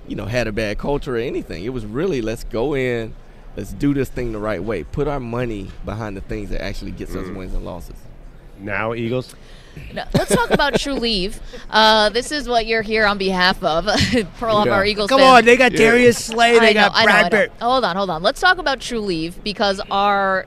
you 0.08 0.16
know, 0.16 0.26
had 0.26 0.46
a 0.46 0.52
bad 0.52 0.78
culture 0.78 1.16
or 1.16 1.18
anything. 1.18 1.64
It 1.64 1.70
was 1.70 1.84
really 1.84 2.20
let's 2.22 2.44
go 2.44 2.74
in, 2.74 3.14
let's 3.56 3.72
do 3.72 3.94
this 3.94 4.08
thing 4.08 4.32
the 4.32 4.38
right 4.38 4.62
way. 4.62 4.84
Put 4.84 5.08
our 5.08 5.20
money 5.20 5.70
behind 5.84 6.16
the 6.16 6.20
things 6.20 6.50
that 6.50 6.62
actually 6.62 6.92
gets 6.92 7.14
us 7.14 7.28
wins 7.28 7.54
and 7.54 7.64
losses. 7.64 7.96
Now 8.58 8.94
Eagles. 8.94 9.34
No, 9.92 10.04
let's 10.14 10.34
talk 10.34 10.50
about 10.50 10.74
True 10.80 10.94
Leave. 11.00 11.38
Uh, 11.68 12.08
this 12.08 12.32
is 12.32 12.48
what 12.48 12.64
you're 12.64 12.80
here 12.80 13.04
on 13.06 13.18
behalf 13.18 13.62
of. 13.62 13.84
Perloff 14.40 14.64
Yeah. 14.66 14.72
our 14.72 14.84
Eagles 14.86 15.10
Come 15.10 15.20
fans. 15.20 15.38
on, 15.40 15.44
they 15.44 15.56
got 15.58 15.72
Yeah. 15.72 15.78
Darius 15.78 16.24
Slay. 16.24 16.58
They 16.58 16.70
I 16.70 16.72
know, 16.72 16.80
got 16.88 16.92
I 16.94 17.04
know, 17.04 17.12
I 17.12 17.28
know. 17.28 17.46
Hold 17.60 17.84
on, 17.84 17.96
hold 17.96 18.08
on. 18.10 18.22
Let's 18.22 18.40
talk 18.40 18.56
about 18.56 18.78
Trulieve 18.78 19.34
because 19.44 19.80
our 19.90 20.46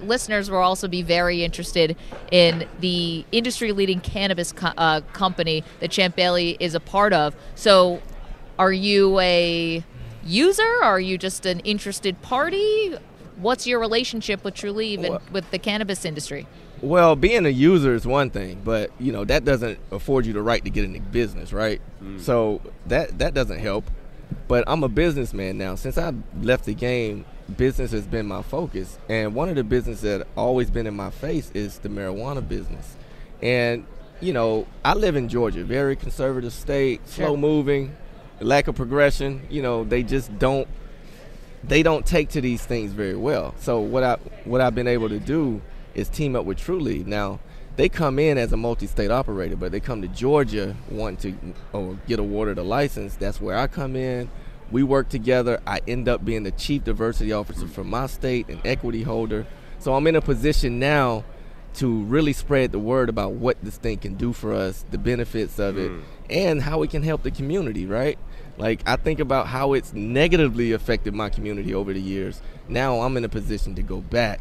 listeners 0.00 0.48
will 0.50 0.58
also 0.58 0.86
be 0.88 1.02
very 1.02 1.42
interested 1.44 1.96
in 2.30 2.68
the 2.80 3.24
industry-leading 3.32 4.00
cannabis 4.00 4.52
co- 4.52 4.72
uh, 4.76 5.00
company 5.12 5.64
that 5.80 5.90
Champ 5.90 6.14
Bailey 6.16 6.56
is 6.60 6.74
a 6.76 6.80
part 6.80 7.12
of. 7.12 7.34
So, 7.56 8.00
are 8.58 8.72
you 8.72 9.18
a 9.20 9.84
user? 10.24 10.82
Are 10.82 11.00
you 11.00 11.18
just 11.18 11.46
an 11.46 11.60
interested 11.60 12.20
party? 12.22 12.94
What's 13.36 13.66
your 13.66 13.80
relationship 13.80 14.44
with 14.44 14.54
Trulieve 14.54 14.98
and 15.00 15.08
Well- 15.10 15.22
with 15.32 15.50
the 15.50 15.58
cannabis 15.58 16.04
industry? 16.04 16.46
Well, 16.80 17.14
being 17.14 17.46
a 17.46 17.50
user 17.50 17.94
is 17.94 18.06
one 18.06 18.30
thing, 18.30 18.60
but 18.64 18.90
you 18.98 19.12
know 19.12 19.24
that 19.24 19.44
doesn't 19.44 19.78
afford 19.92 20.26
you 20.26 20.32
the 20.32 20.42
right 20.42 20.62
to 20.64 20.70
get 20.70 20.84
into 20.84 21.00
business, 21.00 21.52
right? 21.52 21.80
Mm. 22.02 22.20
So 22.20 22.60
that 22.88 23.18
that 23.20 23.34
doesn't 23.34 23.60
help. 23.60 23.84
But 24.48 24.64
I'm 24.66 24.82
a 24.82 24.88
businessman 24.88 25.58
now. 25.58 25.76
Since 25.76 25.96
I 25.96 26.12
left 26.40 26.64
the 26.64 26.74
game, 26.74 27.24
business 27.56 27.92
has 27.92 28.04
been 28.06 28.26
my 28.26 28.42
focus, 28.42 28.98
and 29.08 29.34
one 29.34 29.48
of 29.48 29.54
the 29.54 29.62
business 29.64 30.00
that 30.00 30.26
always 30.36 30.70
been 30.70 30.86
in 30.88 30.94
my 30.94 31.10
face 31.10 31.50
is 31.54 31.78
the 31.78 31.88
marijuana 31.88 32.46
business. 32.46 32.96
And 33.40 33.84
you 34.20 34.32
know, 34.32 34.66
I 34.84 34.94
live 34.94 35.14
in 35.16 35.28
Georgia, 35.28 35.62
very 35.64 35.94
conservative 35.96 36.52
state, 36.52 37.00
Sure. 37.08 37.26
slow 37.26 37.36
moving, 37.36 37.94
lack 38.44 38.68
of 38.68 38.74
progression. 38.74 39.46
You 39.50 39.62
know, 39.62 39.84
they 39.84 40.02
just 40.02 40.38
don't 40.38 40.68
they 41.64 41.82
don't 41.82 42.04
take 42.04 42.30
to 42.30 42.40
these 42.40 42.64
things 42.64 42.92
very 42.92 43.16
well. 43.16 43.54
So 43.58 43.80
what 43.80 44.02
I 44.02 44.16
what 44.44 44.60
I've 44.60 44.74
been 44.74 44.88
able 44.88 45.08
to 45.08 45.18
do 45.18 45.62
is 45.94 46.08
team 46.08 46.36
up 46.36 46.44
with 46.44 46.58
Truly. 46.58 47.04
Now 47.04 47.40
they 47.76 47.88
come 47.88 48.18
in 48.18 48.36
as 48.36 48.52
a 48.52 48.56
multi-state 48.56 49.10
operator, 49.10 49.56
but 49.56 49.72
they 49.72 49.80
come 49.80 50.02
to 50.02 50.08
Georgia 50.08 50.76
wanting 50.90 51.16
to 51.40 51.54
or 51.72 51.98
get 52.06 52.18
awarded 52.18 52.58
a 52.58 52.62
license. 52.62 53.16
That's 53.16 53.40
where 53.40 53.56
I 53.56 53.66
come 53.66 53.96
in. 53.96 54.30
We 54.70 54.82
work 54.82 55.08
together. 55.08 55.60
I 55.66 55.80
end 55.86 56.08
up 56.08 56.24
being 56.24 56.44
the 56.44 56.50
chief 56.50 56.84
diversity 56.84 57.32
officer 57.32 57.66
for 57.66 57.84
my 57.84 58.06
state 58.06 58.48
and 58.48 58.60
equity 58.66 59.02
holder. 59.02 59.46
So 59.78 59.94
I'm 59.94 60.06
in 60.06 60.16
a 60.16 60.20
position 60.20 60.78
now 60.78 61.24
to 61.74 62.02
really 62.04 62.32
spread 62.32 62.72
the 62.72 62.78
word 62.78 63.08
about 63.08 63.32
what 63.32 63.56
this 63.62 63.76
thing 63.76 63.98
can 63.98 64.14
do 64.14 64.32
for 64.32 64.52
us, 64.52 64.84
the 64.90 64.98
benefits 64.98 65.58
of 65.58 65.78
it, 65.78 65.90
mm. 65.90 66.02
and 66.28 66.62
how 66.62 66.82
it 66.82 66.90
can 66.90 67.02
help 67.02 67.22
the 67.22 67.30
community, 67.30 67.86
right? 67.86 68.18
Like 68.58 68.82
I 68.86 68.96
think 68.96 69.20
about 69.20 69.46
how 69.46 69.72
it's 69.72 69.92
negatively 69.92 70.72
affected 70.72 71.14
my 71.14 71.30
community 71.30 71.74
over 71.74 71.92
the 71.92 72.00
years. 72.00 72.40
Now 72.68 73.00
I'm 73.00 73.16
in 73.16 73.24
a 73.24 73.28
position 73.28 73.74
to 73.76 73.82
go 73.82 74.00
back 74.00 74.40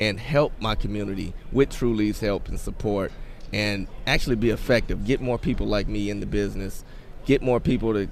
and 0.00 0.18
help 0.18 0.52
my 0.60 0.74
community 0.74 1.34
with 1.52 1.70
Trulieve's 1.70 2.20
help 2.20 2.48
and 2.48 2.58
support 2.58 3.12
and 3.52 3.86
actually 4.06 4.36
be 4.36 4.50
effective. 4.50 5.04
Get 5.04 5.20
more 5.20 5.38
people 5.38 5.66
like 5.66 5.88
me 5.88 6.10
in 6.10 6.20
the 6.20 6.26
business. 6.26 6.84
Get 7.24 7.42
more 7.42 7.60
people 7.60 7.92
to 7.94 8.08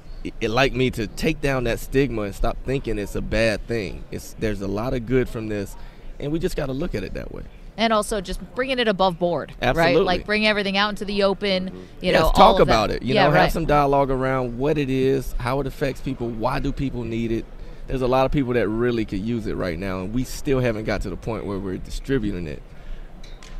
like 0.49 0.73
me 0.73 0.91
to 0.93 1.07
take 1.07 1.41
down 1.41 1.65
that 1.65 1.81
stigma 1.81 2.23
and 2.23 2.35
stop 2.35 2.57
thinking 2.65 2.99
it's 2.99 3.15
a 3.15 3.21
bad 3.21 3.67
thing. 3.67 4.05
It's 4.11 4.35
there's 4.39 4.61
a 4.61 4.67
lot 4.67 4.95
of 4.95 5.07
good 5.07 5.29
from 5.29 5.49
this, 5.49 5.77
and 6.19 6.33
we 6.33 6.39
just 6.39 6.57
got 6.57 6.67
to 6.67 6.73
look 6.73 6.95
at 6.95 7.05
it 7.05 7.15
that 7.15 7.33
way. 7.33 7.45
And 7.77 7.93
also 7.93 8.21
just 8.21 8.41
bringing 8.55 8.79
it 8.79 8.87
above 8.87 9.19
board, 9.19 9.53
right? 9.61 9.97
Like 9.97 10.25
bring 10.27 10.47
everything 10.47 10.77
out 10.77 10.91
into 10.91 11.05
the 11.05 11.25
open. 11.25 11.69
You 12.01 12.13
yes, 12.13 12.21
know, 12.21 12.31
talk 12.31 12.61
of 12.61 12.69
that. 12.69 12.73
about 12.73 12.91
it. 12.93 13.03
You 13.03 13.15
yeah, 13.15 13.25
know, 13.25 13.33
right. 13.33 13.43
have 13.43 13.53
some 13.53 13.67
dialogue 13.67 14.11
around 14.11 14.59
what 14.59 14.79
it 14.79 14.89
is, 14.89 15.33
how 15.39 15.59
it 15.61 15.67
affects 15.67 16.01
people, 16.01 16.29
why 16.29 16.61
do 16.61 16.71
people 16.71 17.03
need 17.03 17.33
it. 17.33 17.45
There's 17.89 18.03
a 18.03 18.07
lot 18.07 18.27
of 18.27 18.33
people 18.33 18.53
that 18.55 18.69
really 18.69 19.05
could 19.05 19.21
use 19.21 19.47
it 19.47 19.55
right 19.55 19.79
now, 19.79 20.01
and 20.01 20.15
we 20.15 20.25
still 20.25 20.61
haven't 20.61 20.85
got 20.85 21.03
to 21.03 21.11
the 21.11 21.17
point 21.17 21.45
where 21.47 21.59
we're 21.59 21.77
distributing 21.79 22.47
it. 22.47 22.63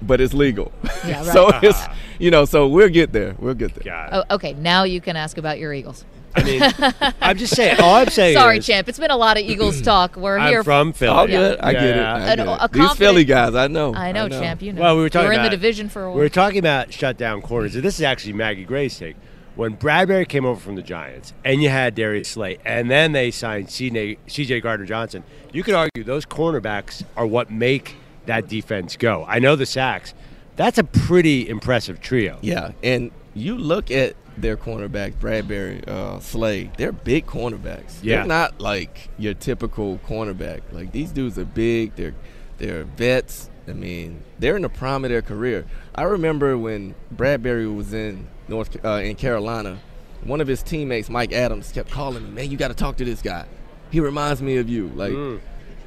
But 0.01 0.21
it's 0.21 0.33
legal, 0.35 0.71
Yeah, 1.07 1.19
right. 1.25 1.27
so 1.27 1.51
it's 1.63 1.79
you 2.19 2.31
know, 2.31 2.45
so 2.45 2.69
we'll 2.69 2.89
get 2.89 3.13
there. 3.13 3.35
We'll 3.39 3.55
get 3.55 3.75
there. 3.75 3.85
God. 3.85 4.09
Oh, 4.31 4.35
okay, 4.37 4.53
now 4.55 4.85
you 4.85 5.01
can 5.01 5.17
ask 5.17 5.39
about 5.39 5.59
your 5.59 5.73
Eagles. 5.73 6.05
I 6.37 6.43
mean, 6.43 7.15
I'm 7.21 7.37
just 7.39 7.55
saying. 7.55 7.81
All 7.81 7.95
I'm 7.95 8.09
saying 8.11 8.37
Sorry, 8.37 8.59
is, 8.59 8.67
champ. 8.67 8.89
It's 8.89 8.99
been 8.99 9.11
a 9.11 9.17
lot 9.17 9.37
of 9.37 9.45
Eagles 9.45 9.81
talk. 9.83 10.17
We're 10.17 10.39
I'm 10.39 10.49
here. 10.51 10.65
from 10.65 10.93
Philly. 10.93 11.11
All 11.17 11.27
good. 11.27 11.59
I 11.61 11.73
get 11.73 11.83
it. 11.85 11.97
Yeah. 11.97 12.15
I 12.15 12.19
An- 12.21 12.37
get 12.39 12.39
it. 12.41 12.59
a 12.61 12.69
These 12.73 12.93
Philly 12.95 13.25
guys, 13.25 13.55
I 13.55 13.67
know. 13.69 13.95
I 13.95 14.13
know, 14.13 14.29
champ. 14.29 14.61
You 14.63 14.73
know. 14.73 14.83
Well, 14.83 14.97
we 14.97 15.03
were 15.03 15.11
talking 15.11 15.25
You're 15.27 15.33
in 15.35 15.39
the 15.43 15.47
about- 15.49 15.51
division 15.53 15.89
for 15.89 16.03
a 16.05 16.09
while. 16.09 16.17
We 16.17 16.23
were 16.23 16.29
talking 16.29 16.59
about 16.59 16.93
shutdown 16.93 17.43
corners. 17.43 17.75
and 17.75 17.85
This 17.85 17.97
is 17.97 18.03
actually 18.03 18.33
Maggie 18.35 18.65
Gray's 18.65 18.99
take. 18.99 19.17
When 19.57 19.77
Bradberry 19.77 20.27
came 20.29 20.45
over 20.45 20.59
from 20.59 20.75
the 20.75 20.83
Giants, 20.83 21.33
and 21.45 21.63
you 21.63 21.69
had 21.69 21.95
Darius 21.95 22.29
Slay, 22.31 22.59
and 22.65 22.91
then 22.91 23.13
they 23.13 23.31
signed 23.31 23.71
C.J. 23.71 24.61
Gardner 24.61 24.85
Johnson, 24.85 25.23
you 25.53 25.63
could 25.63 25.75
argue 25.75 26.03
those 26.03 26.27
cornerbacks 26.27 27.05
are 27.17 27.25
what 27.25 27.53
make 27.53 27.95
that 28.27 28.49
defense 28.49 28.97
go. 28.97 29.25
I 29.29 29.39
know 29.39 29.55
the 29.55 29.67
sacks. 29.67 30.13
That's 30.57 30.79
a 30.79 30.83
pretty 30.85 31.49
impressive 31.49 32.01
trio. 32.01 32.39
Yeah, 32.43 32.73
and 32.83 33.13
you 33.35 33.57
look 33.57 33.93
at 33.93 34.15
their 34.37 34.57
cornerback 34.57 35.15
Bradberry, 35.15 35.87
uh, 35.89 36.21
Slade. 36.21 36.73
They're 36.77 36.93
big 36.93 37.27
cornerbacks. 37.27 37.99
Yeah. 38.03 38.19
They're 38.19 38.27
not 38.27 38.61
like 38.61 39.09
your 39.19 39.35
typical 39.35 39.99
cornerback. 40.07 40.63
Like 40.73 40.93
these 40.93 41.11
dudes 41.11 41.39
are 41.39 41.45
big. 41.45 41.95
They're 41.97 42.15
they're 42.59 42.85
vets. 42.85 43.51
I 43.67 43.73
mean, 43.73 44.23
they're 44.39 44.57
in 44.57 44.63
the 44.63 44.69
prime 44.69 45.05
of 45.05 45.11
their 45.11 45.23
career. 45.23 45.67
I 45.95 46.03
remember 46.03 46.59
when 46.59 46.95
Bradberry 47.15 47.75
was 47.75 47.95
in 47.95 48.29
North 48.49 48.85
uh, 48.85 49.01
in 49.03 49.17
Carolina. 49.17 49.79
One 50.23 50.41
of 50.41 50.49
his 50.49 50.63
teammates, 50.63 51.11
Mike 51.11 51.33
Adams, 51.33 51.71
kept 51.73 51.91
calling 51.91 52.25
me, 52.25 52.31
"Man, 52.31 52.51
you 52.51 52.57
got 52.57 52.69
to 52.69 52.75
talk 52.75 52.97
to 52.97 53.05
this 53.05 53.23
guy. 53.23 53.47
He 53.91 54.01
reminds 54.01 54.43
me 54.43 54.57
of 54.57 54.69
you." 54.69 54.89
Like. 54.89 55.41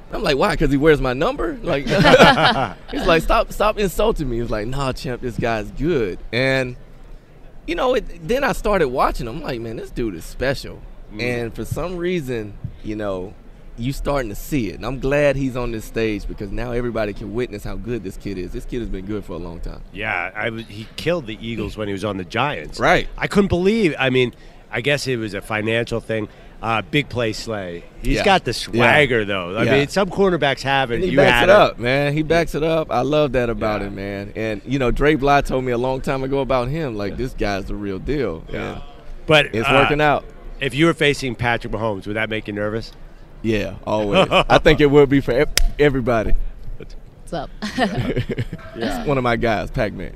I'm 0.09 0.23
like, 0.23 0.37
why? 0.37 0.51
Because 0.51 0.71
he 0.71 0.77
wears 0.77 1.01
my 1.01 1.11
number? 1.11 1.59
Like, 1.61 1.85
he's 2.91 3.05
like, 3.05 3.21
stop, 3.23 3.51
stop 3.51 3.77
insulting 3.77 4.29
me. 4.29 4.39
He's 4.39 4.49
like, 4.49 4.65
nah, 4.65 4.93
champ, 4.93 5.21
this 5.21 5.37
guy's 5.37 5.69
good. 5.71 6.17
And 6.31 6.77
you 7.67 7.75
know, 7.75 7.93
it, 7.95 8.27
then 8.27 8.43
I 8.43 8.53
started 8.53 8.87
watching 8.87 9.27
him. 9.27 9.37
I'm 9.37 9.43
like, 9.43 9.61
man, 9.61 9.75
this 9.75 9.91
dude 9.91 10.15
is 10.15 10.25
special. 10.25 10.81
Mm. 11.13 11.21
And 11.21 11.55
for 11.55 11.65
some 11.65 11.97
reason, 11.97 12.57
you 12.83 12.95
know, 12.95 13.33
you 13.77 13.93
starting 13.93 14.29
to 14.29 14.35
see 14.35 14.69
it. 14.69 14.75
And 14.75 14.85
I'm 14.85 14.99
glad 14.99 15.35
he's 15.35 15.55
on 15.55 15.71
this 15.71 15.85
stage 15.85 16.27
because 16.27 16.51
now 16.51 16.71
everybody 16.71 17.13
can 17.13 17.33
witness 17.33 17.63
how 17.63 17.75
good 17.75 18.03
this 18.03 18.17
kid 18.17 18.37
is. 18.37 18.51
This 18.51 18.65
kid 18.65 18.79
has 18.79 18.89
been 18.89 19.05
good 19.05 19.23
for 19.23 19.33
a 19.33 19.37
long 19.37 19.59
time. 19.59 19.83
Yeah, 19.93 20.31
I 20.33 20.49
was, 20.49 20.65
he 20.65 20.87
killed 20.95 21.27
the 21.27 21.37
Eagles 21.45 21.77
when 21.77 21.87
he 21.87 21.91
was 21.91 22.03
on 22.03 22.17
the 22.17 22.25
Giants. 22.25 22.79
Right. 22.79 23.07
I 23.17 23.27
couldn't 23.27 23.49
believe. 23.49 23.95
I 23.99 24.09
mean, 24.09 24.33
I 24.71 24.81
guess 24.81 25.05
it 25.07 25.17
was 25.17 25.33
a 25.33 25.41
financial 25.41 25.99
thing. 25.99 26.27
Uh, 26.61 26.81
big 26.81 27.07
play 27.07 27.33
Slay. 27.33 27.83
He's 28.01 28.17
Yeah. 28.17 28.23
got 28.25 28.43
the 28.43 28.53
swagger 28.53 29.25
though. 29.25 29.55
I 29.55 29.63
Yeah. 29.63 29.71
mean, 29.73 29.87
some 29.89 30.09
cornerbacks 30.09 30.63
have 30.63 30.89
it. 30.91 30.95
And 30.95 31.03
he 31.03 31.11
you 31.11 31.17
backs 31.17 31.31
had 31.31 31.49
it 31.49 31.55
up, 31.55 31.77
man. 31.77 32.13
He 32.13 32.23
backs 32.23 32.55
it 32.55 32.63
up. 32.63 32.91
I 32.91 33.01
love 33.01 33.33
that 33.33 33.49
about 33.49 33.81
Yeah. 33.81 33.87
him, 33.87 33.95
man. 33.95 34.33
And 34.35 34.61
you 34.65 34.79
know, 34.79 34.89
Dre 34.89 35.13
Bly 35.15 35.41
told 35.41 35.63
me 35.65 35.71
a 35.71 35.77
long 35.77 36.01
time 36.01 36.23
ago 36.23 36.39
about 36.39 36.67
him. 36.69 36.95
Like 36.97 37.15
this 37.17 37.33
guy's 37.33 37.65
the 37.65 37.75
real 37.75 37.99
deal. 37.99 38.43
Yeah. 38.51 38.71
And 38.73 38.81
But 39.27 39.53
it's 39.53 39.67
uh, 39.69 39.73
working 39.73 40.01
out. 40.01 40.25
If 40.59 40.73
you 40.73 40.87
were 40.87 40.95
facing 40.95 41.35
Patrick 41.35 41.71
Mahomes, 41.73 42.07
would 42.07 42.15
that 42.15 42.29
make 42.29 42.47
you 42.47 42.53
nervous? 42.53 42.91
Yeah, 43.43 43.75
always. 43.85 44.27
I 44.31 44.57
think 44.57 44.81
it 44.81 44.87
would 44.87 45.09
be 45.09 45.21
for 45.21 45.45
everybody. 45.77 46.33
What's 46.77 47.33
up? 47.33 47.49
It's 48.75 49.07
one 49.07 49.17
of 49.17 49.23
my 49.23 49.35
guys, 49.35 49.69
Pac 49.69 49.93
Man. 49.93 50.13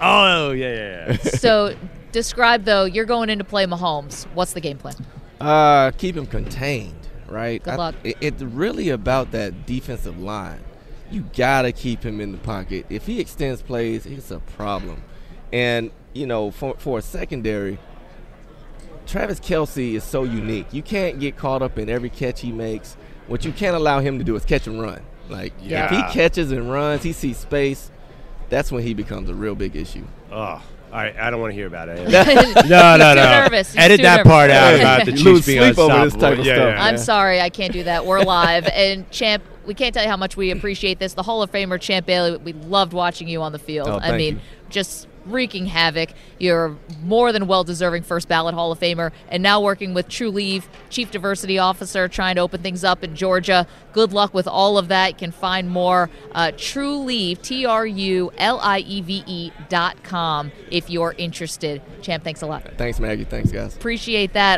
Oh 0.00 0.50
yeah, 0.52 0.74
yeah, 0.74 1.06
yeah. 1.08 1.16
so, 1.16 1.74
describe 2.12 2.64
though. 2.64 2.84
You're 2.84 3.04
going 3.04 3.30
in 3.30 3.38
to 3.38 3.44
play 3.44 3.64
Mahomes. 3.66 4.24
What's 4.34 4.52
the 4.52 4.60
game 4.60 4.76
plan? 4.78 4.94
Uh, 5.40 5.90
keep 5.92 6.16
him 6.16 6.26
contained, 6.26 7.08
right? 7.28 7.62
Good 7.62 7.74
I- 7.74 7.76
luck. 7.76 7.94
it- 8.04 8.16
it's 8.20 8.42
really 8.42 8.88
about 8.90 9.30
that 9.32 9.66
defensive 9.66 10.18
line. 10.18 10.60
You 11.10 11.24
gotta 11.36 11.72
keep 11.72 12.02
him 12.04 12.20
in 12.20 12.32
the 12.32 12.38
pocket. 12.38 12.86
If 12.90 13.06
he 13.06 13.18
extends 13.20 13.62
plays, 13.62 14.04
it's 14.04 14.30
a 14.30 14.40
problem. 14.40 15.02
And 15.52 15.90
you 16.12 16.26
know, 16.26 16.50
for 16.50 16.74
for 16.78 16.98
a 16.98 17.02
secondary, 17.02 17.78
Travis 19.06 19.40
Kelce 19.40 19.94
is 19.94 20.04
so 20.04 20.24
unique. 20.24 20.66
You 20.72 20.82
can't 20.82 21.18
get 21.18 21.36
caught 21.36 21.62
up 21.62 21.78
in 21.78 21.88
every 21.88 22.10
catch 22.10 22.40
he 22.42 22.52
makes. 22.52 22.96
What 23.26 23.44
you 23.44 23.52
can't 23.52 23.74
allow 23.76 24.00
him 24.00 24.18
to 24.18 24.24
do 24.24 24.36
is 24.36 24.44
catch 24.44 24.66
and 24.66 24.80
run. 24.80 25.00
Like 25.30 25.52
if 25.62 25.70
Yeah. 25.70 25.88
he 26.08 26.12
catches 26.12 26.50
and 26.52 26.70
runs, 26.70 27.02
he 27.04 27.12
sees 27.12 27.38
space. 27.38 27.90
That's 28.50 28.70
when 28.72 28.82
he 28.82 28.92
becomes 28.94 29.28
a 29.30 29.34
real 29.34 29.54
big 29.54 29.76
issue. 29.76 30.04
oh, 30.32 30.60
all 30.92 30.98
right. 30.98 31.16
I 31.18 31.30
don't 31.30 31.40
want 31.40 31.52
to 31.52 31.54
hear 31.54 31.66
about 31.66 31.88
it. 31.88 32.08
no, 32.08 32.62
No, 32.68 32.96
no, 32.96 33.14
Too 33.14 33.20
nervous. 33.20 33.72
He's 33.72 33.82
Edit 33.82 33.98
too 33.98 34.02
that 34.04 34.16
nervous. 34.18 34.30
part 34.32 34.50
out 34.50 34.74
about 34.80 35.04
the 35.06 35.12
Chiefs 35.12 35.46
being 35.46 35.62
sleep 35.62 35.78
over 35.78 36.04
this 36.04 36.14
unstoppable. 36.14 36.20
type 36.20 36.38
of 36.38 36.46
yeah, 36.46 36.54
stuff, 36.54 36.68
yeah. 36.68 36.74
man. 36.74 36.80
I'm 36.80 36.98
sorry, 36.98 37.40
I 37.40 37.50
can't 37.50 37.72
do 37.72 37.84
that. 37.84 38.06
We're 38.06 38.20
live, 38.24 38.66
and 38.68 39.10
Champ, 39.10 39.42
we 39.66 39.74
can't 39.74 39.92
tell 39.94 40.02
you 40.02 40.10
how 40.10 40.16
much 40.16 40.36
we 40.36 40.50
appreciate 40.50 40.98
this. 40.98 41.14
The 41.14 41.22
Hall 41.22 41.42
of 41.42 41.52
Famer 41.52 41.80
Champ 41.80 42.06
Bailey, 42.06 42.36
we 42.38 42.52
loved 42.52 42.92
watching 42.92 43.28
you 43.28 43.42
on 43.42 43.52
the 43.52 43.58
field. 43.58 43.88
Oh, 43.88 43.98
I 44.00 44.16
mean, 44.16 44.36
you. 44.36 44.40
just 44.70 45.08
wreaking 45.30 45.66
havoc. 45.66 46.10
You're 46.38 46.76
more 47.02 47.32
than 47.32 47.46
well 47.46 47.64
deserving 47.64 48.02
first 48.02 48.28
ballot 48.28 48.54
Hall 48.54 48.72
of 48.72 48.80
Famer, 48.80 49.12
and 49.28 49.42
now 49.42 49.60
working 49.60 49.94
with 49.94 50.08
Trulieve, 50.08 50.64
Chief 50.90 51.10
Diversity 51.10 51.58
Officer, 51.58 52.08
trying 52.08 52.36
to 52.36 52.40
open 52.40 52.62
things 52.62 52.84
up 52.84 53.04
in 53.04 53.14
Georgia. 53.14 53.66
Good 53.92 54.12
luck 54.12 54.34
with 54.34 54.46
all 54.46 54.78
of 54.78 54.88
that. 54.88 55.12
You 55.12 55.16
can 55.16 55.32
find 55.32 55.68
more 55.70 56.10
uh, 56.32 56.52
Trulieve, 56.56 57.42
T 57.42 57.66
R 57.66 57.86
U 57.86 58.32
L 58.38 58.60
I 58.60 58.80
E 58.80 59.00
V 59.00 59.24
E 59.26 59.52
dot 59.68 60.02
com 60.02 60.52
if 60.70 60.90
you're 60.90 61.14
interested. 61.18 61.82
Champ, 62.02 62.24
thanks 62.24 62.42
a 62.42 62.46
lot. 62.46 62.64
Thanks, 62.76 63.00
Maggie. 63.00 63.24
Thanks, 63.24 63.50
guys. 63.50 63.76
Appreciate 63.76 64.32
that. 64.34 64.57